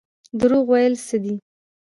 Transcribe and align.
دروغ 0.39 0.65
ویل 0.71 0.93
څه 1.07 1.17
دي؟ 1.23 1.35